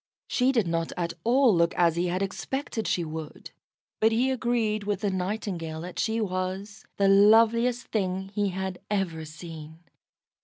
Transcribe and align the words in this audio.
She 0.27 0.51
did 0.51 0.65
not 0.67 0.91
at 0.97 1.13
all 1.23 1.55
look 1.55 1.75
as 1.75 1.95
he 1.95 2.07
had 2.07 2.23
expected 2.23 2.87
she 2.87 3.03
would, 3.05 3.51
but 3.99 4.11
he 4.11 4.31
agreed 4.31 4.83
with 4.83 5.01
the 5.01 5.11
Nightingale 5.11 5.81
that 5.81 5.99
she 5.99 6.19
was 6.19 6.83
the 6.97 7.07
loveliest 7.07 7.85
thing 7.89 8.29
he 8.29 8.49
had 8.49 8.79
ever 8.89 9.25
seen. 9.25 9.83